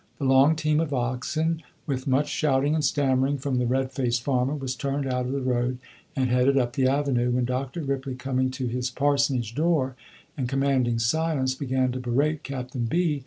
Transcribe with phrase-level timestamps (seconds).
[0.17, 4.55] The long team of oxen, with much shouting and stammering from the red faced farmer,
[4.55, 5.77] was turned out of the road
[6.15, 7.83] and headed up the avenue, when Dr.
[7.83, 9.95] Ripley, coming to his parsonage door,
[10.35, 13.19] and commanding silence, began to berate Captain B.